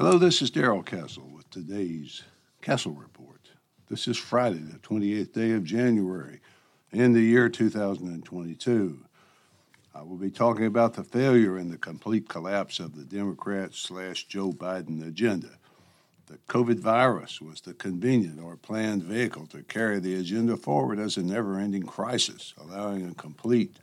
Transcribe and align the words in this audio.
Hello, 0.00 0.16
this 0.16 0.40
is 0.40 0.50
Darrell 0.50 0.84
Castle 0.84 1.28
with 1.34 1.50
today's 1.50 2.22
Castle 2.62 2.92
Report. 2.92 3.40
This 3.90 4.06
is 4.06 4.16
Friday, 4.16 4.60
the 4.60 4.78
28th 4.78 5.32
day 5.32 5.50
of 5.50 5.64
January 5.64 6.38
in 6.92 7.14
the 7.14 7.20
year 7.20 7.48
2022. 7.48 9.04
I 9.92 10.02
will 10.02 10.16
be 10.16 10.30
talking 10.30 10.66
about 10.66 10.94
the 10.94 11.02
failure 11.02 11.56
and 11.56 11.68
the 11.68 11.78
complete 11.78 12.28
collapse 12.28 12.78
of 12.78 12.94
the 12.94 13.02
Democrat 13.02 13.74
slash 13.74 14.28
Joe 14.28 14.52
Biden 14.52 15.04
agenda. 15.04 15.58
The 16.26 16.38
COVID 16.48 16.78
virus 16.78 17.40
was 17.40 17.60
the 17.60 17.74
convenient 17.74 18.38
or 18.40 18.56
planned 18.56 19.02
vehicle 19.02 19.48
to 19.48 19.64
carry 19.64 19.98
the 19.98 20.14
agenda 20.14 20.56
forward 20.56 21.00
as 21.00 21.16
a 21.16 21.24
never 21.24 21.58
ending 21.58 21.82
crisis, 21.82 22.54
allowing 22.56 23.04
a 23.04 23.14
complete 23.14 23.74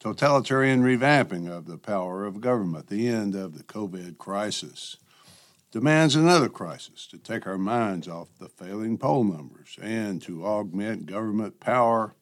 totalitarian 0.00 0.82
revamping 0.82 1.48
of 1.48 1.66
the 1.66 1.78
power 1.78 2.24
of 2.24 2.40
government, 2.40 2.88
the 2.88 3.06
end 3.06 3.36
of 3.36 3.56
the 3.56 3.62
COVID 3.62 4.18
crisis 4.18 4.96
demands 5.72 6.14
another 6.14 6.50
crisis 6.50 7.06
to 7.06 7.18
take 7.18 7.46
our 7.46 7.58
minds 7.58 8.06
off 8.06 8.28
the 8.38 8.48
failing 8.48 8.98
poll 8.98 9.24
numbers 9.24 9.78
and 9.82 10.20
to 10.22 10.44
augment 10.44 11.06
government 11.06 11.58
power. 11.58 12.14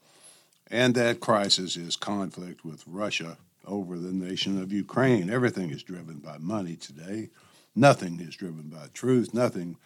And 0.71 0.95
that 0.95 1.19
crisis 1.19 1.77
is 1.77 1.97
conflict 1.97 2.65
with 2.65 2.85
Russia 2.87 3.39
over 3.67 3.99
the 3.99 4.13
nation 4.13 4.63
of 4.63 4.73
Ukraine. 4.73 5.29
Everything 5.29 5.71
is 5.71 5.83
driven 5.83 6.19
by 6.19 6.39
money 6.39 6.77
today. 6.77 7.29
Nothing 7.75 8.21
is 8.21 8.37
driven 8.37 8.69
by 8.69 8.87
truth. 8.95 9.35
Nothing 9.35 9.77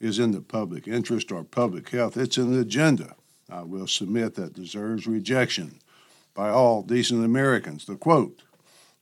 is 0.00 0.18
in 0.18 0.32
the 0.32 0.40
public 0.40 0.88
interest 0.88 1.30
or 1.30 1.44
public 1.44 1.90
health. 1.90 2.16
It's 2.16 2.38
an 2.38 2.58
agenda 2.58 3.16
I 3.50 3.62
will 3.62 3.86
submit 3.86 4.34
that 4.34 4.54
deserves 4.54 5.06
rejection 5.06 5.80
by 6.32 6.48
all 6.48 6.82
decent 6.82 7.22
Americans. 7.22 7.84
The 7.84 7.96
quote 7.96 8.42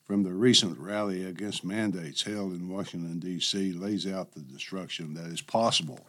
from 0.05 0.23
the 0.23 0.33
recent 0.33 0.79
rally 0.79 1.25
against 1.25 1.65
mandates 1.65 2.23
held 2.23 2.53
in 2.53 2.69
Washington, 2.69 3.19
D.C., 3.19 3.73
lays 3.73 4.07
out 4.07 4.33
the 4.33 4.41
destruction 4.41 5.15
that 5.15 5.27
is 5.27 5.41
possible 5.41 6.01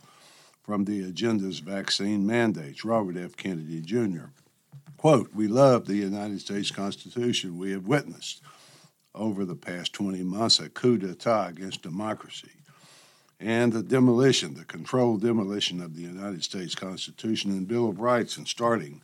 from 0.61 0.85
the 0.85 1.03
agenda's 1.03 1.59
vaccine 1.59 2.25
mandates. 2.25 2.85
Robert 2.85 3.17
F. 3.17 3.35
Kennedy 3.35 3.81
Jr. 3.81 4.25
Quote, 4.97 5.33
We 5.33 5.47
love 5.47 5.85
the 5.85 5.95
United 5.95 6.39
States 6.39 6.71
Constitution. 6.71 7.57
We 7.57 7.71
have 7.71 7.87
witnessed 7.87 8.41
over 9.13 9.45
the 9.45 9.55
past 9.55 9.93
20 9.93 10.23
months 10.23 10.59
a 10.59 10.69
coup 10.69 10.97
d'etat 10.97 11.49
against 11.49 11.83
democracy 11.83 12.51
and 13.43 13.73
the 13.73 13.83
demolition, 13.83 14.53
the 14.53 14.63
controlled 14.63 15.21
demolition 15.21 15.81
of 15.81 15.95
the 15.95 16.01
United 16.01 16.43
States 16.43 16.75
Constitution 16.75 17.51
and 17.51 17.67
Bill 17.67 17.89
of 17.89 17.99
Rights, 17.99 18.37
and 18.37 18.47
starting 18.47 19.01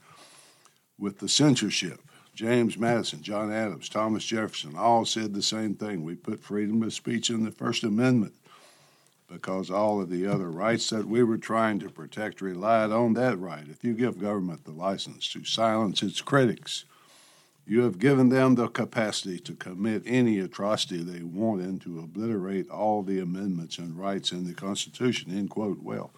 with 0.98 1.20
the 1.20 1.28
censorship 1.28 2.00
James 2.40 2.78
Madison, 2.78 3.22
John 3.22 3.52
Adams, 3.52 3.90
Thomas 3.90 4.24
Jefferson 4.24 4.78
all 4.78 5.04
said 5.04 5.34
the 5.34 5.42
same 5.42 5.76
thing. 5.76 6.06
We 6.06 6.16
put 6.16 6.42
freedom 6.42 6.82
of 6.84 6.94
speech 6.94 7.30
in 7.30 7.44
the 7.44 7.52
First 7.52 7.84
Amendment 7.84 8.34
because 9.28 9.70
all 9.70 10.00
of 10.00 10.10
the 10.10 10.26
other 10.26 10.50
rights 10.50 10.90
that 10.92 11.06
we 11.06 11.22
were 11.22 11.38
trying 11.38 11.80
to 11.80 11.90
protect 11.90 12.40
relied 12.40 12.92
on 12.92 13.12
that 13.16 13.38
right. 13.38 13.66
If 13.70 13.84
you 13.84 13.94
give 13.94 14.22
government 14.22 14.64
the 14.64 14.72
license 14.72 15.28
to 15.34 15.44
silence 15.44 16.02
its 16.02 16.22
critics, 16.22 16.86
you 17.68 17.82
have 17.82 18.00
given 18.00 18.30
them 18.30 18.56
the 18.56 18.70
capacity 18.70 19.38
to 19.40 19.54
commit 19.54 20.04
any 20.06 20.40
atrocity 20.40 21.04
they 21.04 21.24
want 21.24 21.62
and 21.62 21.82
to 21.82 22.00
obliterate 22.00 22.70
all 22.70 23.04
the 23.04 23.20
amendments 23.20 23.78
and 23.78 24.00
rights 24.00 24.32
in 24.32 24.48
the 24.48 24.54
Constitution. 24.54 25.38
End 25.38 25.50
quote. 25.50 25.80
Well, 25.82 26.14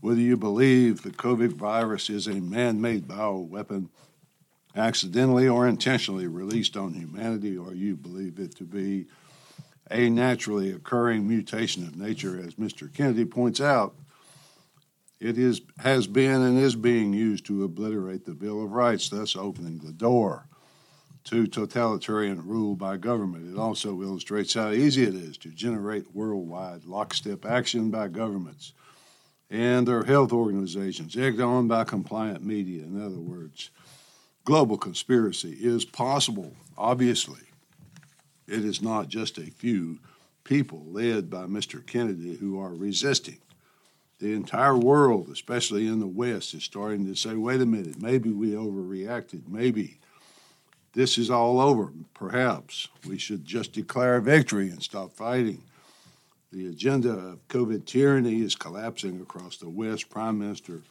whether 0.00 0.18
you 0.18 0.38
believe 0.38 1.02
the 1.02 1.10
COVID 1.10 1.52
virus 1.52 2.08
is 2.08 2.26
a 2.26 2.40
man 2.40 2.80
made 2.80 3.06
bioweapon 3.06 3.90
accidentally 4.74 5.48
or 5.48 5.66
intentionally 5.66 6.26
released 6.26 6.76
on 6.76 6.94
humanity, 6.94 7.56
or 7.56 7.74
you 7.74 7.96
believe 7.96 8.38
it 8.38 8.56
to 8.56 8.64
be 8.64 9.06
a 9.90 10.08
naturally 10.08 10.72
occurring 10.72 11.28
mutation 11.28 11.86
of 11.86 11.96
nature, 11.96 12.40
as 12.40 12.54
Mr. 12.54 12.92
Kennedy 12.92 13.24
points 13.24 13.60
out, 13.60 13.94
it 15.20 15.38
is, 15.38 15.60
has 15.78 16.06
been 16.06 16.40
and 16.42 16.58
is 16.58 16.74
being 16.74 17.12
used 17.12 17.46
to 17.46 17.64
obliterate 17.64 18.24
the 18.24 18.34
Bill 18.34 18.64
of 18.64 18.72
Rights, 18.72 19.08
thus 19.08 19.36
opening 19.36 19.78
the 19.78 19.92
door 19.92 20.46
to 21.24 21.46
totalitarian 21.46 22.44
rule 22.44 22.74
by 22.74 22.96
government. 22.96 23.52
It 23.52 23.58
also 23.58 24.02
illustrates 24.02 24.54
how 24.54 24.70
easy 24.70 25.04
it 25.04 25.14
is 25.14 25.38
to 25.38 25.50
generate 25.50 26.12
worldwide 26.14 26.84
lockstep 26.84 27.44
action 27.44 27.90
by 27.90 28.08
governments 28.08 28.72
and 29.48 29.86
their 29.86 30.02
health 30.02 30.32
organizations, 30.32 31.16
egged 31.16 31.40
on 31.40 31.68
by 31.68 31.84
compliant 31.84 32.42
media, 32.42 32.82
in 32.82 33.00
other 33.00 33.20
words 33.20 33.70
global 34.44 34.76
conspiracy 34.76 35.56
is 35.60 35.84
possible. 35.84 36.54
Obviously, 36.76 37.40
it 38.46 38.64
is 38.64 38.82
not 38.82 39.08
just 39.08 39.38
a 39.38 39.50
few 39.50 39.98
people 40.44 40.84
led 40.86 41.30
by 41.30 41.44
Mr. 41.44 41.84
Kennedy 41.86 42.36
who 42.36 42.60
are 42.60 42.74
resisting. 42.74 43.38
The 44.18 44.34
entire 44.34 44.76
world, 44.76 45.28
especially 45.32 45.86
in 45.86 45.98
the 45.98 46.06
West, 46.06 46.54
is 46.54 46.62
starting 46.62 47.06
to 47.06 47.14
say, 47.14 47.34
wait 47.34 47.60
a 47.60 47.66
minute, 47.66 48.00
maybe 48.00 48.30
we 48.30 48.50
overreacted. 48.50 49.48
Maybe 49.48 49.98
this 50.92 51.18
is 51.18 51.30
all 51.30 51.60
over. 51.60 51.92
Perhaps 52.14 52.88
we 53.06 53.18
should 53.18 53.44
just 53.44 53.72
declare 53.72 54.20
victory 54.20 54.70
and 54.70 54.82
stop 54.82 55.12
fighting. 55.12 55.62
The 56.52 56.68
agenda 56.68 57.10
of 57.10 57.48
COVID 57.48 57.86
tyranny 57.86 58.42
is 58.42 58.54
collapsing 58.54 59.20
across 59.20 59.56
the 59.56 59.70
West. 59.70 60.10
Prime 60.10 60.38
Minister 60.38 60.82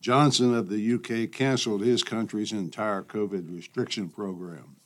Johnson 0.00 0.54
of 0.54 0.68
the 0.68 0.94
UK 0.94 1.32
canceled 1.32 1.80
his 1.80 2.02
country's 2.02 2.52
entire 2.52 3.02
COVID 3.02 3.54
restriction 3.54 4.08
program 4.08 4.76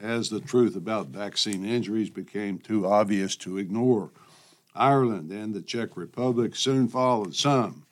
as 0.00 0.28
the 0.28 0.40
truth 0.40 0.76
about 0.76 1.08
vaccine 1.08 1.64
injuries 1.64 2.10
became 2.10 2.58
too 2.58 2.86
obvious 2.86 3.36
to 3.36 3.58
ignore. 3.58 4.10
Ireland 4.74 5.30
and 5.30 5.54
the 5.54 5.62
Czech 5.62 5.96
Republic 5.96 6.56
soon 6.56 6.88
followed. 6.88 7.34
Some 7.34 7.84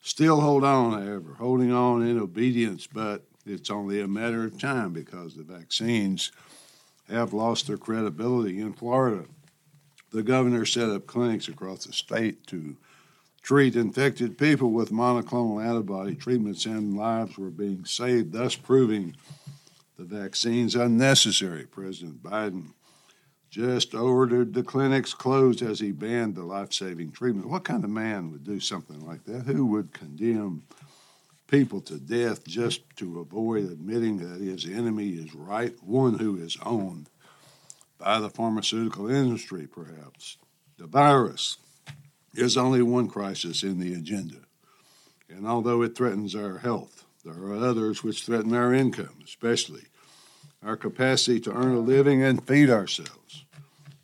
still 0.00 0.40
hold 0.40 0.64
on, 0.64 0.92
however, 0.92 1.34
holding 1.38 1.72
on 1.72 2.02
in 2.02 2.18
obedience, 2.18 2.86
but 2.86 3.24
it's 3.46 3.70
only 3.70 4.00
a 4.00 4.08
matter 4.08 4.44
of 4.44 4.58
time 4.58 4.92
because 4.92 5.34
the 5.34 5.42
vaccines 5.42 6.32
have 7.08 7.32
lost 7.32 7.66
their 7.66 7.76
credibility. 7.76 8.60
In 8.60 8.72
Florida, 8.72 9.24
the 10.12 10.22
governor 10.22 10.64
set 10.64 10.88
up 10.88 11.06
clinics 11.06 11.48
across 11.48 11.84
the 11.84 11.92
state 11.92 12.46
to 12.48 12.76
treat 13.44 13.76
infected 13.76 14.38
people 14.38 14.70
with 14.70 14.90
monoclonal 14.90 15.62
antibody 15.62 16.14
treatments 16.14 16.64
and 16.64 16.96
lives 16.96 17.36
were 17.36 17.50
being 17.50 17.84
saved, 17.84 18.32
thus 18.32 18.56
proving 18.56 19.14
the 19.98 20.04
vaccines 20.04 20.74
unnecessary. 20.74 21.66
President 21.66 22.22
Biden 22.22 22.72
just 23.50 23.94
ordered 23.94 24.54
the 24.54 24.62
clinics 24.62 25.12
closed 25.12 25.60
as 25.60 25.78
he 25.78 25.92
banned 25.92 26.34
the 26.34 26.42
life 26.42 26.72
saving 26.72 27.12
treatment. 27.12 27.46
What 27.46 27.64
kind 27.64 27.84
of 27.84 27.90
man 27.90 28.32
would 28.32 28.44
do 28.44 28.58
something 28.60 29.06
like 29.06 29.24
that? 29.26 29.42
Who 29.42 29.66
would 29.66 29.92
condemn 29.92 30.62
people 31.46 31.82
to 31.82 31.98
death 31.98 32.46
just 32.46 32.80
to 32.96 33.20
avoid 33.20 33.64
admitting 33.64 34.16
that 34.18 34.40
his 34.40 34.64
enemy 34.64 35.10
is 35.10 35.34
right? 35.34 35.74
One 35.82 36.18
who 36.18 36.38
is 36.38 36.56
owned 36.64 37.10
by 37.98 38.20
the 38.20 38.30
pharmaceutical 38.30 39.10
industry, 39.10 39.66
perhaps. 39.66 40.38
The 40.78 40.86
virus 40.86 41.58
is 42.34 42.56
only 42.56 42.82
one 42.82 43.08
crisis 43.08 43.62
in 43.62 43.78
the 43.78 43.94
agenda. 43.94 44.38
And 45.28 45.46
although 45.46 45.82
it 45.82 45.96
threatens 45.96 46.34
our 46.34 46.58
health, 46.58 47.04
there 47.24 47.34
are 47.34 47.54
others 47.54 48.02
which 48.02 48.24
threaten 48.24 48.54
our 48.54 48.74
income, 48.74 49.18
especially 49.24 49.84
our 50.62 50.76
capacity 50.76 51.40
to 51.40 51.52
earn 51.52 51.74
a 51.74 51.80
living 51.80 52.22
and 52.22 52.46
feed 52.46 52.70
ourselves. 52.70 53.44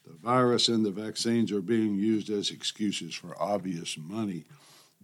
The 0.07 0.15
virus 0.15 0.69
and 0.69 0.85
the 0.85 0.91
vaccines 0.91 1.53
are 1.53 1.63
being 1.63 1.95
used 1.95 2.31
as 2.31 2.51
excuses 2.51 3.15
for 3.15 3.41
obvious 3.41 3.97
money 3.99 4.45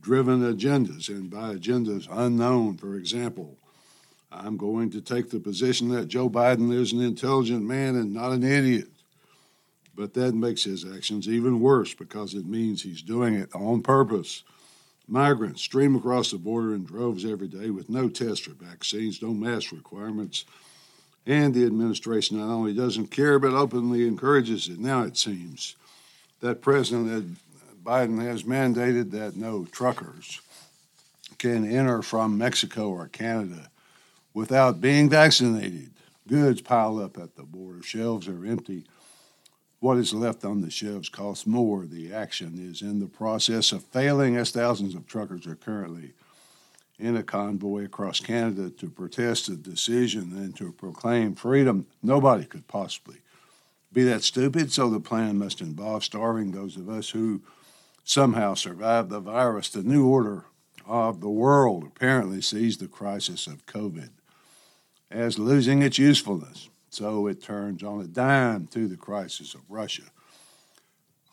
driven 0.07 0.41
agendas, 0.41 1.09
and 1.09 1.29
by 1.29 1.55
agendas 1.55 2.07
unknown. 2.09 2.77
For 2.77 2.95
example, 2.95 3.59
I'm 4.31 4.57
going 4.57 4.91
to 4.91 5.01
take 5.01 5.31
the 5.31 5.41
position 5.41 5.89
that 5.89 6.07
Joe 6.07 6.31
Biden 6.31 6.73
is 6.73 6.93
an 6.93 7.01
intelligent 7.01 7.65
man 7.65 7.97
and 7.97 8.15
not 8.15 8.31
an 8.31 8.45
idiot. 8.45 8.89
But 9.97 10.13
that 10.15 10.35
makes 10.35 10.65
his 10.65 10.85
actions 10.85 11.27
even 11.27 11.59
worse 11.59 11.95
because 11.95 12.35
it 12.35 12.47
means 12.47 12.83
he's 12.83 13.01
doing 13.01 13.35
it 13.35 13.49
on 13.55 13.83
purpose. 13.83 14.45
Migrants 15.09 15.63
stream 15.63 15.97
across 15.97 16.31
the 16.31 16.39
border 16.39 16.75
in 16.75 16.85
droves 16.85 17.25
every 17.25 17.49
day 17.49 17.71
with 17.71 17.89
no 17.89 18.09
tests 18.09 18.47
or 18.47 18.53
vaccines, 18.53 19.23
no 19.23 19.33
mask 19.33 19.73
requirements. 19.73 20.45
And 21.25 21.55
the 21.55 21.65
administration 21.65 22.39
not 22.39 22.53
only 22.53 22.75
doesn't 22.75 23.11
care, 23.11 23.39
but 23.39 23.55
openly 23.55 24.07
encourages 24.07 24.69
it. 24.69 24.79
Now 24.79 25.03
it 25.03 25.17
seems 25.17 25.77
that 26.41 26.61
President 26.61 27.39
Biden 27.83 28.21
has 28.21 28.43
mandated 28.43 29.13
that 29.13 29.37
no 29.37 29.65
truckers 29.65 30.41
can 31.39 31.65
enter 31.65 32.03
from 32.03 32.37
Mexico 32.37 32.91
or 32.91 33.09
Canada 33.09 33.71
without 34.35 34.81
being 34.81 35.09
vaccinated. 35.09 35.91
Goods 36.29 36.61
pile 36.61 36.99
up 36.99 37.17
at 37.17 37.37
the 37.37 37.45
border, 37.45 37.83
shelves 37.83 38.29
are 38.29 38.45
empty 38.45 38.85
what 39.81 39.99
is 39.99 40.15
left 40.15 40.45
on 40.45 40.61
the 40.61 40.71
shelves 40.71 41.09
costs 41.09 41.47
more. 41.47 41.87
The 41.87 42.13
action 42.13 42.59
is 42.59 42.83
in 42.83 42.99
the 42.99 43.07
process 43.07 43.73
of 43.73 43.85
failing 43.85 44.37
as 44.37 44.51
thousands 44.51 44.95
of 44.95 45.07
truckers 45.07 45.47
are 45.47 45.57
currently 45.57 46.13
in 46.99 47.17
a 47.17 47.23
convoy 47.23 47.85
across 47.85 48.21
Canada 48.21 48.71
to 48.71 48.89
protest 48.89 49.49
the 49.49 49.57
decision 49.57 50.33
and 50.37 50.57
to 50.57 50.73
proclaim 50.73 51.35
freedom. 51.35 51.87
Nobody 52.03 52.47
could 52.47 52.67
possibly 52.69 53.19
be 53.93 54.03
that 54.05 54.23
stupid, 54.23 54.73
so 54.73 54.91
the 54.91 55.01
plan 55.01 55.39
must 55.39 55.61
involve 55.61 56.05
starving 56.05 56.53
those 56.53 56.77
of 56.77 56.89
us 56.89 57.11
who 57.11 57.43
somehow 58.05 58.55
survived 58.55 59.11
the 59.11 59.21
virus. 59.21 59.69
The 59.69 59.83
new 59.83 60.07
order 60.07 60.45
of 60.87 61.21
the 61.21 61.29
world 61.29 61.85
apparently 61.85 62.41
sees 62.41 62.79
the 62.79 62.89
crisis 62.89 63.47
of 63.47 63.67
COVID 63.67 64.11
as 65.11 65.39
losing 65.39 65.83
its 65.83 65.99
usefulness, 65.99 66.69
so 66.97 67.27
it 67.27 67.43
turns 67.43 67.83
on 67.83 68.01
a 68.01 68.07
dime 68.07 68.67
to 68.69 68.89
the 68.89 68.97
crisis 68.97 69.55
of 69.55 69.61
Russia, 69.69 70.05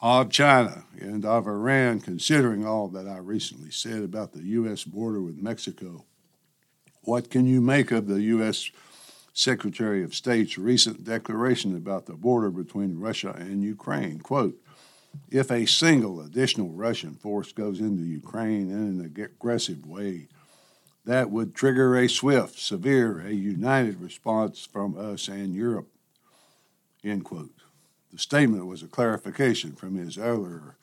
of 0.01 0.30
China, 0.30 0.83
and 1.00 1.24
of 1.24 1.48
Iran, 1.48 2.01
considering 2.01 2.65
all 2.65 2.89
that 2.89 3.07
I 3.07 3.18
recently 3.18 3.71
said 3.71 4.04
about 4.04 4.33
the 4.33 4.44
U.S. 4.44 4.83
border 4.83 5.21
with 5.21 5.42
Mexico. 5.42 6.04
What 7.04 7.30
can 7.30 7.45
you 7.45 7.62
make 7.62 7.92
of 7.92 8.07
the 8.07 8.21
U.S. 8.21 8.71
Secretary 9.33 10.04
of 10.04 10.13
State's 10.13 10.57
recent 10.57 11.06
declaration 11.06 11.77
about 11.77 12.07
the 12.07 12.13
border 12.13 12.51
between 12.51 13.00
Russia 13.00 13.33
and 13.39 13.63
Ukraine. 13.63 14.19
Quote, 14.19 14.56
if 15.31 15.50
a 15.50 15.66
single 15.66 16.21
additional 16.21 16.69
Russian 16.69 17.16
force 17.16 17.51
goes 17.51 17.80
into 17.80 18.04
Ukraine 18.04 18.69
in 18.69 18.77
an 18.77 19.13
aggressive 19.24 19.88
way, 19.88 20.27
that 21.05 21.29
would 21.29 21.53
trigger 21.53 21.95
a 21.95 22.07
swift, 22.07 22.59
severe, 22.59 23.19
a 23.19 23.31
united 23.31 24.00
response 24.00 24.65
from 24.65 24.97
us 24.97 25.27
and 25.27 25.53
Europe. 25.53 25.89
End 27.03 27.25
quote. 27.25 27.51
The 28.11 28.19
statement 28.19 28.65
was 28.67 28.83
a 28.83 28.88
clarification 28.88 29.73
from 29.73 29.95
his 29.95 30.17
earlier 30.17 30.77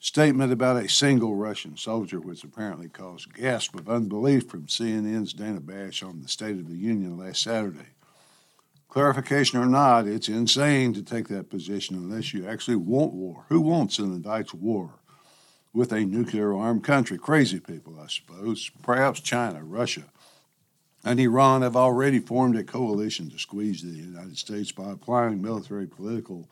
statement 0.00 0.52
about 0.52 0.82
a 0.82 0.88
single 0.88 1.34
Russian 1.34 1.76
soldier, 1.76 2.20
which 2.20 2.44
apparently 2.44 2.88
caused 2.88 3.34
gasp 3.34 3.74
of 3.74 3.88
unbelief 3.88 4.48
from 4.48 4.66
CNN's 4.66 5.32
Dana 5.32 5.60
Bash 5.60 6.02
on 6.02 6.20
the 6.20 6.28
State 6.28 6.56
of 6.56 6.68
the 6.68 6.76
Union 6.76 7.16
last 7.16 7.42
Saturday. 7.42 7.94
Clarification 8.88 9.58
or 9.58 9.66
not, 9.66 10.06
it's 10.06 10.28
insane 10.28 10.94
to 10.94 11.02
take 11.02 11.28
that 11.28 11.50
position 11.50 11.96
unless 11.96 12.32
you 12.32 12.46
actually 12.46 12.76
want 12.76 13.12
war. 13.12 13.44
Who 13.48 13.60
wants 13.60 13.98
and 13.98 14.14
invites 14.14 14.54
war 14.54 14.94
with 15.72 15.92
a 15.92 16.04
nuclear 16.04 16.54
armed 16.54 16.84
country? 16.84 17.18
Crazy 17.18 17.60
people, 17.60 17.98
I 18.00 18.06
suppose. 18.08 18.70
Perhaps 18.82 19.20
China, 19.20 19.62
Russia, 19.62 20.04
and 21.04 21.20
Iran 21.20 21.62
have 21.62 21.76
already 21.76 22.18
formed 22.18 22.56
a 22.56 22.64
coalition 22.64 23.30
to 23.30 23.38
squeeze 23.38 23.82
the 23.82 23.88
United 23.88 24.36
States 24.36 24.72
by 24.72 24.90
applying 24.90 25.40
military, 25.40 25.86
political, 25.86 26.48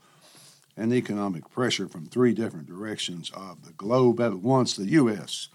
and 0.76 0.92
economic 0.92 1.50
pressure 1.50 1.88
from 1.88 2.06
three 2.06 2.34
different 2.34 2.66
directions 2.66 3.30
of 3.34 3.64
the 3.64 3.72
globe 3.72 4.20
at 4.20 4.34
once. 4.34 4.76
The 4.76 4.90
U.S. 4.90 5.48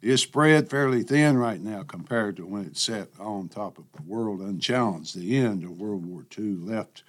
is 0.00 0.22
spread 0.22 0.70
fairly 0.70 1.02
thin 1.02 1.36
right 1.36 1.60
now 1.60 1.82
compared 1.82 2.36
to 2.36 2.46
when 2.46 2.64
it 2.64 2.76
sat 2.76 3.08
on 3.20 3.48
top 3.48 3.78
of 3.78 3.84
the 3.92 4.02
world 4.02 4.40
unchallenged. 4.40 5.16
The 5.16 5.36
end 5.36 5.64
of 5.64 5.78
World 5.78 6.06
War 6.06 6.24
II 6.36 6.56
left 6.56 7.02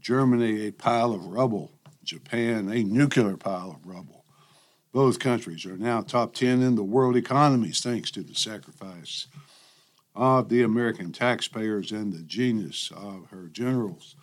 Germany 0.00 0.66
a 0.66 0.72
pile 0.72 1.12
of 1.12 1.26
rubble, 1.26 1.72
Japan 2.04 2.68
a 2.68 2.82
nuclear 2.82 3.36
pile 3.36 3.70
of 3.70 3.86
rubble. 3.86 4.21
Both 4.92 5.18
countries 5.18 5.64
are 5.64 5.78
now 5.78 6.02
top 6.02 6.34
10 6.34 6.60
in 6.60 6.74
the 6.74 6.84
world 6.84 7.16
economies 7.16 7.80
thanks 7.80 8.10
to 8.12 8.22
the 8.22 8.34
sacrifice 8.34 9.26
of 10.14 10.50
the 10.50 10.62
American 10.62 11.12
taxpayers 11.12 11.92
and 11.92 12.12
the 12.12 12.22
genius 12.22 12.92
of 12.94 13.28
her 13.30 13.46
generals. 13.46 14.16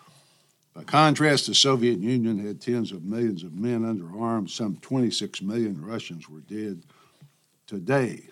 By 0.76 0.84
contrast, 0.84 1.48
the 1.48 1.56
Soviet 1.56 2.00
Union 2.00 2.38
had 2.46 2.62
tens 2.62 2.92
of 2.92 3.04
millions 3.04 3.44
of 3.44 3.54
men 3.54 3.84
under 3.84 4.18
arms. 4.18 4.54
Some 4.54 4.78
26 4.78 5.42
million 5.42 5.84
Russians 5.84 6.30
were 6.30 6.42
dead 6.42 6.84
today. 7.66 8.30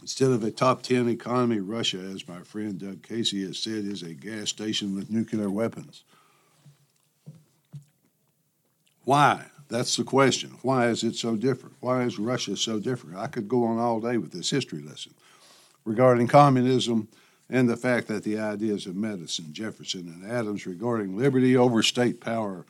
Instead 0.00 0.32
of 0.32 0.42
a 0.42 0.50
top 0.50 0.82
10 0.82 1.08
economy, 1.08 1.60
Russia, 1.60 1.98
as 1.98 2.26
my 2.26 2.40
friend 2.40 2.80
Doug 2.80 3.04
Casey 3.04 3.46
has 3.46 3.58
said, 3.58 3.84
is 3.84 4.02
a 4.02 4.14
gas 4.14 4.48
station 4.48 4.96
with 4.96 5.10
nuclear 5.10 5.48
weapons. 5.48 6.02
Why? 9.04 9.44
That's 9.72 9.96
the 9.96 10.04
question. 10.04 10.50
Why 10.60 10.88
is 10.88 11.02
it 11.02 11.16
so 11.16 11.34
different? 11.34 11.76
Why 11.80 12.02
is 12.02 12.18
Russia 12.18 12.58
so 12.58 12.78
different? 12.78 13.16
I 13.16 13.26
could 13.26 13.48
go 13.48 13.64
on 13.64 13.78
all 13.78 14.00
day 14.00 14.18
with 14.18 14.30
this 14.30 14.50
history 14.50 14.82
lesson 14.82 15.14
regarding 15.86 16.26
communism 16.26 17.08
and 17.48 17.70
the 17.70 17.76
fact 17.78 18.06
that 18.08 18.22
the 18.22 18.38
ideas 18.38 18.84
of 18.84 18.96
Madison, 18.96 19.46
Jefferson, 19.50 20.08
and 20.08 20.30
Adams 20.30 20.66
regarding 20.66 21.16
liberty 21.16 21.56
over 21.56 21.82
state 21.82 22.20
power 22.20 22.66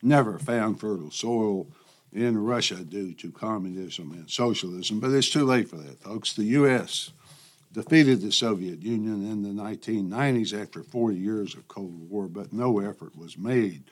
never 0.00 0.38
found 0.38 0.78
fertile 0.78 1.10
soil 1.10 1.66
in 2.12 2.38
Russia 2.38 2.84
due 2.84 3.14
to 3.14 3.32
communism 3.32 4.12
and 4.12 4.30
socialism. 4.30 5.00
But 5.00 5.10
it's 5.10 5.30
too 5.30 5.44
late 5.44 5.68
for 5.68 5.78
that, 5.78 5.98
folks. 5.98 6.34
The 6.34 6.44
U.S. 6.44 7.10
defeated 7.72 8.20
the 8.20 8.30
Soviet 8.30 8.80
Union 8.80 9.28
in 9.28 9.42
the 9.42 9.60
1990s 9.60 10.56
after 10.62 10.84
40 10.84 11.16
years 11.16 11.56
of 11.56 11.66
Cold 11.66 12.08
War, 12.08 12.28
but 12.28 12.52
no 12.52 12.78
effort 12.78 13.18
was 13.18 13.36
made 13.36 13.82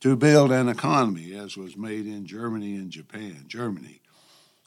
to 0.00 0.16
build 0.16 0.52
an 0.52 0.68
economy 0.68 1.34
as 1.34 1.56
was 1.56 1.76
made 1.76 2.06
in 2.06 2.26
Germany 2.26 2.74
and 2.74 2.90
Japan. 2.90 3.44
Germany 3.46 4.00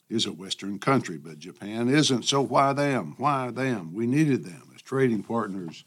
is 0.09 0.25
a 0.25 0.31
Western 0.31 0.79
country, 0.79 1.17
but 1.17 1.39
Japan 1.39 1.89
isn't. 1.89 2.23
So 2.23 2.41
why 2.41 2.73
them? 2.73 3.15
Why 3.17 3.51
them? 3.51 3.93
We 3.93 4.07
needed 4.07 4.43
them 4.43 4.63
as 4.73 4.81
trading 4.81 5.23
partners 5.23 5.83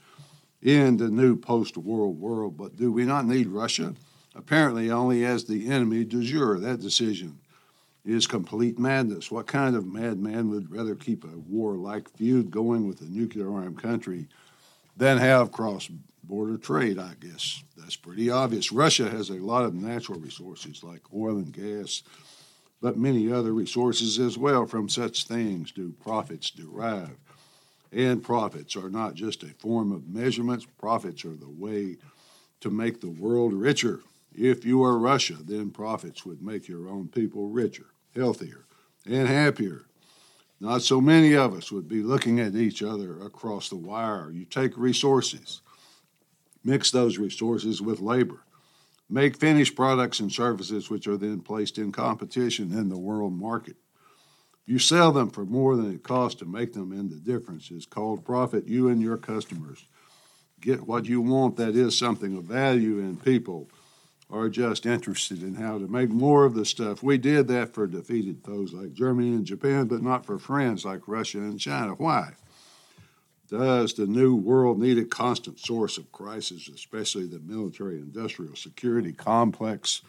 in 0.63 0.99
the 0.99 1.09
new 1.09 1.37
post 1.37 1.77
world 1.77 2.21
world. 2.21 2.57
But 2.57 2.77
do 2.77 2.93
we 2.93 3.05
not 3.05 3.27
need 3.27 3.49
Russia? 3.49 3.95
Apparently, 4.35 4.91
only 4.91 5.25
as 5.25 5.45
the 5.45 5.71
enemy 5.71 6.05
de 6.05 6.23
jure. 6.23 6.59
That 6.59 6.81
decision 6.81 7.41
is 8.05 8.27
complete 8.27 8.79
madness. 8.79 9.31
What 9.31 9.47
kind 9.47 9.75
of 9.75 9.87
madman 9.87 10.51
would 10.51 10.71
rather 10.71 10.95
keep 10.95 11.25
a 11.25 11.39
war-like 11.49 12.09
feud 12.11 12.51
going 12.51 12.87
with 12.87 13.01
a 13.01 13.07
nuclear 13.07 13.53
armed 13.53 13.83
country 13.83 14.29
than 14.97 15.19
have 15.19 15.53
cross 15.53 15.91
border 16.31 16.57
trade? 16.57 16.99
I 16.99 17.13
guess 17.21 17.63
that's 17.77 17.97
pretty 17.97 18.31
obvious. 18.31 18.73
Russia 18.73 19.11
has 19.11 19.31
a 19.31 19.35
lot 19.35 19.65
of 19.65 19.75
natural 19.75 20.19
resources 20.19 20.83
like 20.83 21.03
oil 21.15 21.37
and 21.37 21.53
gas, 21.53 22.03
but 22.81 22.97
many 22.97 23.31
other 23.31 23.53
resources 23.53 24.19
as 24.19 24.39
well. 24.39 24.65
From 24.65 24.89
such 24.89 25.25
things 25.25 25.73
do 25.73 25.93
profits 26.01 26.51
derive 26.51 27.17
and 27.93 28.23
profits 28.23 28.77
are 28.77 28.91
not 28.91 29.15
just 29.15 29.43
a 29.43 29.49
form 29.59 29.93
of 29.93 30.09
measurements. 30.09 30.67
Profits 30.79 31.25
are 31.25 31.37
the 31.37 31.49
way 31.49 31.97
to 32.61 32.71
make 32.71 33.01
the 33.01 33.11
world 33.11 33.53
richer. 33.53 34.01
If 34.33 34.65
you 34.65 34.83
are 34.85 34.99
Russia, 34.99 35.37
then 35.45 35.71
profits 35.71 36.25
would 36.25 36.43
make 36.43 36.69
your 36.69 36.89
own 36.89 37.09
people 37.09 37.49
richer, 37.49 37.87
healthier, 38.15 38.65
and 39.07 39.27
happier. 39.27 39.83
Not 40.61 40.83
so 40.83 41.01
many 41.01 41.35
of 41.35 41.55
us 41.55 41.73
would 41.73 41.89
be 41.89 42.03
looking 42.03 42.39
at 42.39 42.55
each 42.55 42.83
other 42.83 43.21
across 43.23 43.71
the 43.71 43.77
wire. 43.77 44.31
You 44.31 44.45
take 44.45 44.77
resources, 44.77 45.63
mix 46.65 46.91
those 46.91 47.19
resources 47.19 47.81
with 47.81 48.01
labor, 48.01 48.45
make 49.09 49.37
finished 49.37 49.75
products 49.75 50.21
and 50.21 50.33
services 50.33 50.91
which 50.91 51.07
are 51.07 51.17
then 51.17 51.41
placed 51.41 51.79
in 51.79 51.93
competition 51.93 52.73
in 52.73 52.89
the 52.89 52.99
world 52.99 53.33
market. 53.33 53.77
You 54.67 54.79
sell 54.79 55.11
them 55.11 55.31
for 55.31 55.45
more 55.45 55.77
than 55.77 55.93
it 55.93 56.05
costs 56.05 56.39
to 56.41 56.45
make 56.47 56.75
them, 56.75 56.93
and 56.93 57.11
the 57.11 57.17
difference 57.17 57.71
is 57.71 57.87
called 57.87 58.25
profit. 58.25 58.69
You 58.69 58.89
and 58.89 59.03
your 59.03 59.17
customers 59.17 59.85
get 60.61 60.87
what 60.87 61.07
you 61.07 61.21
want 61.21 61.57
that 61.57 61.75
is 61.75 61.99
something 61.99 62.37
of 62.37 62.45
value, 62.45 62.99
and 62.99 63.23
people 63.25 63.69
are 64.31 64.49
just 64.49 64.87
interested 64.87 65.43
in 65.43 65.57
how 65.57 65.79
to 65.79 65.89
make 65.89 66.11
more 66.11 66.45
of 66.45 66.55
the 66.55 66.65
stuff. 66.65 67.03
We 67.03 67.19
did 67.19 67.49
that 67.49 67.75
for 67.75 67.87
defeated 67.87 68.45
foes 68.45 68.73
like 68.73 68.93
Germany 68.93 69.31
and 69.31 69.45
Japan, 69.45 69.87
but 69.87 70.03
not 70.03 70.25
for 70.25 70.39
friends 70.39 70.85
like 70.85 71.09
Russia 71.09 71.39
and 71.39 71.59
China. 71.59 71.95
Why? 71.95 72.35
Does 73.51 73.95
the 73.95 74.07
new 74.07 74.37
world 74.37 74.79
need 74.79 74.99
a 74.99 75.05
constant 75.05 75.59
source 75.59 75.99
of 75.99 76.13
crisis, 76.13 76.69
especially 76.69 77.27
the 77.27 77.41
military 77.41 77.99
industrial 77.99 78.55
security 78.55 79.13
complex? 79.13 80.03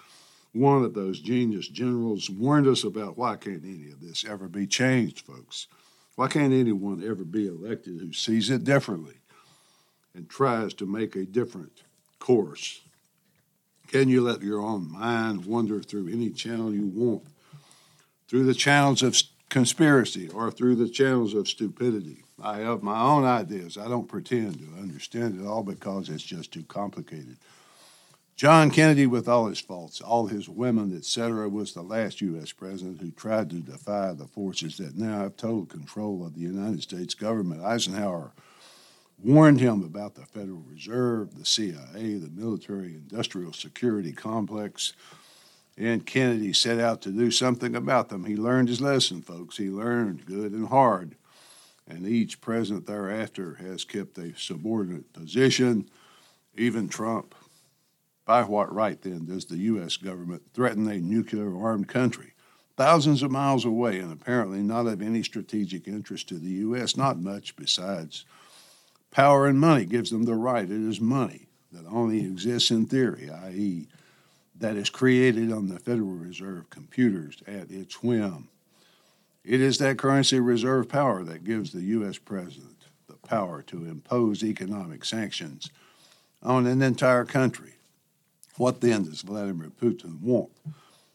one 0.54 0.84
of 0.84 0.94
those 0.94 1.20
genius 1.20 1.68
generals 1.68 2.30
warned 2.30 2.68
us 2.68 2.84
about 2.84 3.18
why 3.18 3.36
can't 3.36 3.64
any 3.64 3.90
of 3.92 4.02
this 4.02 4.26
ever 4.26 4.48
be 4.48 4.68
changed, 4.68 5.22
folks? 5.22 5.68
Why 6.16 6.28
can't 6.28 6.54
anyone 6.54 7.04
ever 7.04 7.24
be 7.24 7.48
elected 7.48 8.00
who 8.00 8.12
sees 8.14 8.50
it 8.50 8.64
differently 8.64 9.16
and 10.14 10.30
tries 10.30 10.74
to 10.76 10.86
make 10.86 11.16
a 11.16 11.26
different 11.26 11.84
course? 12.20 12.82
Can 13.88 14.10
you 14.10 14.22
let 14.22 14.42
your 14.42 14.62
own 14.62 14.92
mind 14.92 15.46
wander 15.46 15.82
through 15.82 16.10
any 16.10 16.30
channel 16.30 16.74
you 16.74 16.88
want? 16.88 17.24
Through 18.28 18.44
the 18.44 18.54
channels 18.54 19.02
of 19.02 19.18
conspiracy 19.50 20.30
or 20.30 20.52
through 20.52 20.76
the 20.76 20.90
channels 20.90 21.34
of 21.34 21.48
stupidity? 21.48 22.24
I 22.44 22.60
have 22.60 22.82
my 22.82 23.00
own 23.00 23.24
ideas. 23.24 23.78
I 23.78 23.88
don't 23.88 24.08
pretend 24.08 24.60
to 24.60 24.82
understand 24.82 25.40
it 25.40 25.48
all 25.48 25.64
because 25.64 26.10
it's 26.10 26.24
just 26.24 26.52
too 26.52 26.64
complicated. 26.64 27.38
John 28.36 28.72
Kennedy, 28.72 29.06
with 29.06 29.28
all 29.28 29.46
his 29.46 29.60
faults, 29.60 30.02
all 30.02 30.26
his 30.26 30.50
women, 30.50 30.98
etc., 30.98 31.48
was 31.48 31.74
the 31.74 31.84
last 31.84 32.22
U.S. 32.22 32.52
president 32.52 33.00
who 33.00 33.12
tried 33.12 33.52
to 33.52 33.58
defy 33.58 34.14
the 34.14 34.26
forces 34.26 34.78
that 34.78 34.98
now 34.98 35.20
have 35.20 35.38
total 35.38 35.66
control 35.68 36.26
of 36.26 36.34
the 36.34 36.42
United 36.42 36.82
States 36.82 37.14
government. 37.14 37.62
Eisenhower 37.62 38.32
warned 39.24 39.60
him 39.60 39.84
about 39.84 40.16
the 40.16 40.26
Federal 40.26 40.64
Reserve, 40.68 41.38
the 41.38 41.46
CIA, 41.46 42.16
the 42.16 42.32
military 42.34 42.96
industrial 42.96 43.54
security 43.54 44.12
complex, 44.12 44.94
and 45.78 46.06
Kennedy 46.06 46.54
set 46.54 46.80
out 46.80 47.02
to 47.04 47.12
do 47.12 47.30
something 47.30 47.76
about 47.76 48.10
them. 48.10 48.26
He 48.26 48.36
learned 48.36 48.70
his 48.70 48.82
lesson, 48.82 49.22
folks. 49.22 49.58
He 49.58 49.70
learned 49.70 50.26
good 50.26 50.52
and 50.52 50.68
hard. 50.68 51.16
And 51.88 52.08
each 52.08 52.42
president 52.42 52.86
thereafter 52.86 53.56
has 53.56 53.84
kept 53.84 54.18
a 54.18 54.38
subordinate 54.38 55.12
position, 55.14 55.90
even 56.56 56.88
Trump 56.88 57.36
By 58.26 58.44
what 58.44 58.74
right, 58.74 59.02
then, 59.02 59.26
does 59.26 59.46
the 59.46 59.58
U.S. 59.58 59.98
government 59.98 60.44
threaten 60.54 60.88
a 60.88 61.00
nuclear 61.00 61.58
armed 61.58 61.88
country 61.88 62.34
thousands 62.78 63.22
of 63.22 63.32
miles 63.32 63.66
away 63.66 64.00
and 64.00 64.12
apparently 64.12 64.64
not 64.64 64.88
of 64.88 65.02
any 65.02 65.22
strategic 65.24 65.88
interest 65.88 66.30
to 66.30 66.36
the 66.36 66.50
U.S.? 66.50 66.96
Not 66.96 67.20
much 67.20 67.56
besides 67.56 68.26
power 69.12 69.48
and 69.48 69.60
money 69.60 69.86
gives 69.86 70.10
them 70.10 70.24
the 70.24 70.36
right. 70.36 70.64
It 70.64 70.72
is 70.72 71.02
money 71.02 71.48
that 71.72 71.86
only 71.88 72.20
exists 72.20 72.72
in 72.72 72.86
theory, 72.86 73.30
i.e., 73.30 73.88
that 74.56 74.78
is 74.78 74.90
created 74.90 75.52
on 75.52 75.68
the 75.68 75.80
Federal 75.80 76.12
Reserve 76.12 76.70
computers 76.70 77.42
at 77.48 77.72
its 77.72 78.04
whim. 78.04 78.50
It 79.44 79.60
is 79.60 79.80
that 79.80 79.98
currency 79.98 80.40
reserve 80.40 80.88
power 80.88 81.24
that 81.24 81.44
gives 81.44 81.72
the 81.72 81.82
U.S. 81.82 82.18
president 82.18 82.86
the 83.08 83.16
power 83.16 83.62
to 83.64 83.86
impose 83.86 84.44
economic 84.44 85.04
sanctions 85.04 85.70
on 86.44 86.68
an 86.68 86.82
entire 86.82 87.26
country. 87.26 87.74
What 88.58 88.82
then 88.82 89.06
does 89.06 89.22
Vladimir 89.22 89.70
Putin 89.70 90.22
want? 90.22 90.52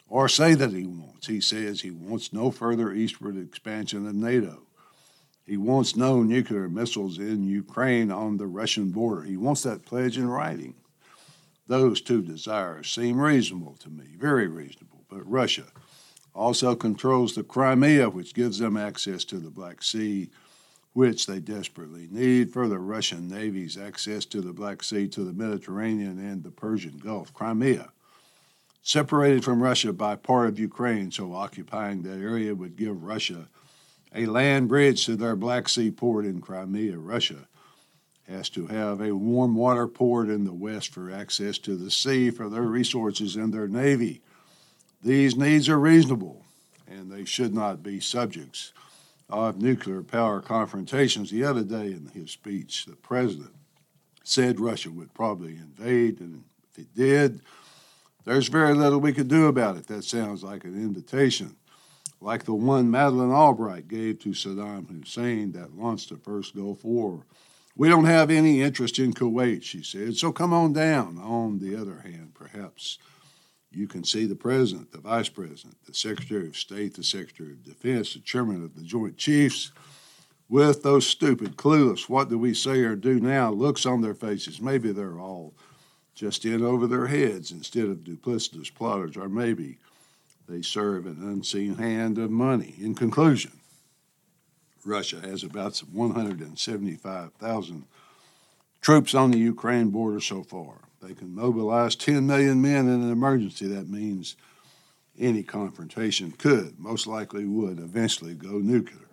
Or 0.08 0.28
say 0.28 0.54
that 0.54 0.72
he 0.72 0.86
wants? 0.86 1.26
He 1.26 1.40
says 1.40 1.80
he 1.80 1.90
wants 1.90 2.32
no 2.32 2.50
further 2.50 2.92
eastward 2.92 3.36
expansion 3.36 4.06
of 4.06 4.14
NATO. 4.14 4.62
He 5.44 5.56
wants 5.56 5.94
no 5.94 6.22
nuclear 6.22 6.68
missiles 6.68 7.18
in 7.18 7.46
Ukraine 7.46 8.10
on 8.10 8.36
the 8.36 8.48
Russian 8.48 8.90
border. 8.90 9.22
He 9.22 9.36
wants 9.36 9.62
that 9.62 9.84
pledge 9.84 10.18
in 10.18 10.28
writing. 10.28 10.74
Those 11.68 12.00
two 12.00 12.22
desires 12.22 12.90
seem 12.90 13.20
reasonable 13.20 13.76
to 13.80 13.90
me, 13.90 14.06
very 14.16 14.48
reasonable. 14.48 15.04
But 15.08 15.28
Russia 15.28 15.66
also 16.36 16.76
controls 16.76 17.34
the 17.34 17.42
Crimea, 17.42 18.10
which 18.10 18.34
gives 18.34 18.58
them 18.58 18.76
access 18.76 19.24
to 19.24 19.38
the 19.38 19.50
Black 19.50 19.82
Sea, 19.82 20.28
which 20.92 21.26
they 21.26 21.40
desperately 21.40 22.08
need 22.10 22.52
for 22.52 22.68
the 22.68 22.78
Russian 22.78 23.28
Navy's 23.28 23.78
access 23.78 24.24
to 24.26 24.40
the 24.40 24.52
Black 24.52 24.82
Sea, 24.82 25.08
to 25.08 25.24
the 25.24 25.32
Mediterranean, 25.32 26.18
and 26.18 26.42
the 26.42 26.50
Persian 26.50 26.98
Gulf. 26.98 27.32
Crimea, 27.32 27.90
separated 28.82 29.44
from 29.44 29.62
Russia 29.62 29.92
by 29.92 30.14
part 30.16 30.48
of 30.48 30.58
Ukraine, 30.58 31.10
so 31.10 31.32
occupying 31.32 32.02
that 32.02 32.20
area 32.20 32.54
would 32.54 32.76
give 32.76 33.02
Russia 33.02 33.48
a 34.14 34.26
land 34.26 34.68
bridge 34.68 35.04
to 35.06 35.16
their 35.16 35.36
Black 35.36 35.68
Sea 35.68 35.90
port 35.90 36.24
in 36.24 36.40
Crimea. 36.40 36.98
Russia 36.98 37.48
has 38.28 38.48
to 38.50 38.66
have 38.66 39.00
a 39.00 39.14
warm 39.14 39.54
water 39.54 39.86
port 39.86 40.28
in 40.28 40.44
the 40.44 40.52
west 40.52 40.92
for 40.92 41.10
access 41.10 41.58
to 41.58 41.76
the 41.76 41.90
sea 41.90 42.30
for 42.30 42.48
their 42.48 42.62
resources 42.62 43.36
and 43.36 43.52
their 43.52 43.68
navy. 43.68 44.22
These 45.06 45.36
needs 45.36 45.68
are 45.68 45.78
reasonable, 45.78 46.44
and 46.88 47.12
they 47.12 47.24
should 47.24 47.54
not 47.54 47.80
be 47.80 48.00
subjects 48.00 48.72
of 49.30 49.62
nuclear 49.62 50.02
power 50.02 50.40
confrontations. 50.40 51.30
The 51.30 51.44
other 51.44 51.62
day 51.62 51.92
in 51.92 52.10
his 52.12 52.32
speech, 52.32 52.86
the 52.86 52.96
president 52.96 53.52
said 54.24 54.58
Russia 54.58 54.90
would 54.90 55.14
probably 55.14 55.58
invade, 55.58 56.18
and 56.18 56.42
if 56.72 56.80
it 56.80 56.94
did, 56.96 57.40
there's 58.24 58.48
very 58.48 58.74
little 58.74 58.98
we 58.98 59.12
could 59.12 59.28
do 59.28 59.46
about 59.46 59.76
it. 59.76 59.86
That 59.86 60.02
sounds 60.02 60.42
like 60.42 60.64
an 60.64 60.74
invitation, 60.74 61.54
like 62.20 62.42
the 62.42 62.54
one 62.54 62.90
Madeleine 62.90 63.30
Albright 63.30 63.86
gave 63.86 64.18
to 64.22 64.30
Saddam 64.30 64.90
Hussein 64.90 65.52
that 65.52 65.78
launched 65.78 66.08
the 66.08 66.16
first 66.16 66.56
Gulf 66.56 66.84
War 66.84 67.22
we 67.76 67.90
don't 67.90 68.06
have 68.06 68.30
any 68.30 68.62
interest 68.62 68.98
in 68.98 69.12
Kuwait, 69.12 69.62
she 69.62 69.82
said, 69.82 70.16
so 70.16 70.32
come 70.32 70.54
on 70.54 70.72
down. 70.72 71.18
On 71.18 71.58
the 71.58 71.76
other 71.76 71.98
hand, 71.98 72.32
perhaps 72.32 72.98
you 73.76 73.86
can 73.86 74.04
see 74.04 74.24
the 74.24 74.34
president, 74.34 74.90
the 74.90 74.98
vice 74.98 75.28
president, 75.28 75.76
the 75.86 75.92
secretary 75.92 76.46
of 76.46 76.56
state, 76.56 76.94
the 76.94 77.04
secretary 77.04 77.52
of 77.52 77.62
defense, 77.62 78.14
the 78.14 78.20
chairman 78.20 78.64
of 78.64 78.74
the 78.74 78.82
Joint 78.82 79.18
Chiefs, 79.18 79.70
with 80.48 80.82
those 80.82 81.06
stupid, 81.06 81.56
clueless, 81.56 82.08
what 82.08 82.30
do 82.30 82.38
we 82.38 82.54
say 82.54 82.80
or 82.80 82.96
do 82.96 83.20
now 83.20 83.50
looks 83.50 83.84
on 83.84 84.00
their 84.00 84.14
faces. 84.14 84.60
Maybe 84.60 84.92
they're 84.92 85.18
all 85.18 85.52
just 86.14 86.46
in 86.46 86.62
over 86.62 86.86
their 86.86 87.08
heads 87.08 87.50
instead 87.50 87.84
of 87.84 87.98
duplicitous 87.98 88.74
plotters, 88.74 89.16
or 89.16 89.28
maybe 89.28 89.76
they 90.48 90.62
serve 90.62 91.06
an 91.06 91.18
unseen 91.20 91.74
hand 91.74 92.16
of 92.16 92.30
money. 92.30 92.74
In 92.80 92.94
conclusion, 92.94 93.52
Russia 94.84 95.20
has 95.20 95.42
about 95.42 95.76
175,000 95.78 97.84
troops 98.86 99.16
on 99.16 99.32
the 99.32 99.38
Ukraine 99.38 99.88
border 99.90 100.20
so 100.20 100.44
far. 100.44 100.76
They 101.02 101.12
can 101.12 101.34
mobilize 101.34 101.96
10 101.96 102.24
million 102.24 102.62
men 102.62 102.86
in 102.86 103.02
an 103.02 103.10
emergency. 103.10 103.66
That 103.66 103.88
means 103.88 104.36
any 105.18 105.42
confrontation 105.42 106.30
could, 106.30 106.78
most 106.78 107.08
likely 107.08 107.46
would, 107.46 107.80
eventually 107.80 108.34
go 108.34 108.58
nuclear. 108.58 109.08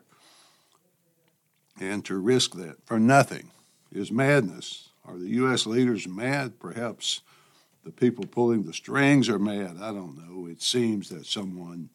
And 1.81 2.05
to 2.05 2.19
risk 2.19 2.53
that 2.53 2.85
for 2.85 2.99
nothing 2.99 3.49
is 3.91 4.11
madness. 4.11 4.89
Are 5.07 5.17
the 5.17 5.29
U.S. 5.41 5.65
leaders 5.65 6.07
mad? 6.07 6.59
Perhaps 6.59 7.21
the 7.83 7.89
people 7.89 8.27
pulling 8.27 8.61
the 8.61 8.73
strings 8.73 9.27
are 9.27 9.39
mad. 9.39 9.77
I 9.81 9.91
don't 9.91 10.19
know. 10.19 10.45
It 10.45 10.61
seems 10.61 11.09
that 11.09 11.25
someone 11.25 11.89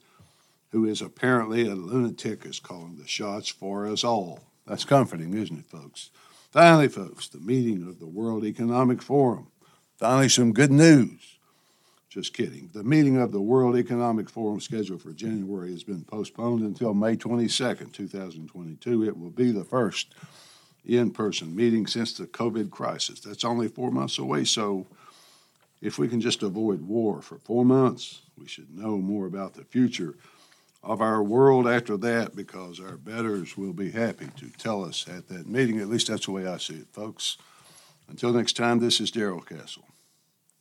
who 0.73 0.85
is 0.85 1.01
apparently 1.01 1.69
a 1.69 1.77
lunatic, 1.77 2.45
is 2.45 2.59
calling 2.59 2.97
the 2.97 3.07
shots 3.07 3.49
for 3.49 3.87
us 3.87 4.03
all. 4.03 4.41
That's 4.67 4.85
comforting, 4.85 5.33
isn't 5.33 5.61
it, 5.61 5.67
folks? 5.67 6.11
Finally, 6.51 6.89
folks, 6.89 7.29
the 7.29 7.39
meeting 7.39 7.87
of 7.87 7.99
the 7.99 8.07
World 8.07 8.43
Economic 8.43 9.03
Forum. 9.03 9.49
Finally, 9.99 10.31
some 10.31 10.55
good 10.55 10.71
news. 10.71 11.39
Just 12.09 12.33
kidding. 12.33 12.71
The 12.73 12.83
meeting 12.83 13.19
of 13.19 13.33
the 13.33 13.41
World 13.41 13.77
Economic 13.77 14.31
Forum 14.31 14.59
scheduled 14.59 15.03
for 15.03 15.13
January 15.13 15.71
has 15.73 15.85
been 15.85 16.05
postponed 16.05 16.63
until 16.63 16.95
May 16.95 17.17
22nd, 17.17 17.93
2022. 17.93 19.05
It 19.05 19.19
will 19.19 19.29
be 19.29 19.51
the 19.51 19.65
first 19.65 20.15
in 20.87 21.11
person 21.11 21.55
meeting 21.55 21.87
since 21.87 22.15
the 22.15 22.27
COVID 22.27 22.71
crisis. 22.71 23.21
That's 23.21 23.45
only 23.45 23.69
four 23.69 23.91
months 23.91 24.19
away, 24.19 24.45
so 24.45 24.87
if 25.83 25.99
we 25.99 26.09
can 26.09 26.21
just 26.21 26.43
avoid 26.43 26.81
war 26.81 27.21
for 27.21 27.39
four 27.39 27.67
months, 27.67 28.23
we 28.39 28.49
should 28.49 28.75
know 28.75 28.97
more 28.97 29.27
about 29.27 29.53
the 29.53 29.65
future 29.65 30.15
of 30.83 31.01
our 31.01 31.23
world 31.23 31.67
after 31.67 31.97
that 31.97 32.37
because 32.37 32.81
our 32.81 32.97
betters 32.97 33.57
will 33.57 33.73
be 33.73 33.91
happy 33.91 34.29
to 34.37 34.51
tell 34.51 34.85
us 34.85 35.07
at 35.09 35.29
that 35.29 35.47
meeting. 35.47 35.81
At 35.81 35.89
least 35.89 36.09
that's 36.09 36.27
the 36.27 36.33
way 36.33 36.47
I 36.47 36.59
see 36.59 36.75
it, 36.75 36.89
folks. 36.93 37.37
Until 38.09 38.33
next 38.33 38.57
time, 38.57 38.79
this 38.79 39.01
is 39.01 39.11
Darrell 39.11 39.41
Castle. 39.41 39.85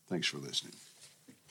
Thanks 0.10 0.28
for 0.28 0.38
listening. 0.38 0.74